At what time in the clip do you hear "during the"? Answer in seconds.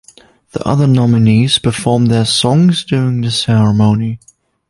2.83-3.29